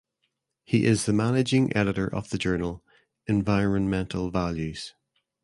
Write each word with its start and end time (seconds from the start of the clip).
He 0.63 0.85
is 0.85 1.05
the 1.05 1.13
managing 1.13 1.77
editor 1.77 2.07
of 2.11 2.31
the 2.31 2.39
journal 2.39 2.83
"Environmental 3.27 4.31
Values". 4.31 4.95